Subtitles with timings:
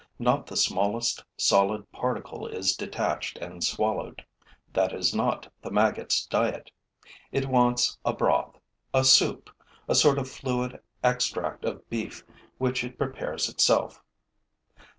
[0.17, 4.25] Not the smallest solid particle is detached and swallowed.
[4.73, 6.71] That is not the maggot's diet.
[7.31, 8.57] It wants a broth,
[8.95, 9.51] a soup,
[9.87, 12.25] a sort of fluid extract of beef
[12.57, 14.01] which it prepares itself.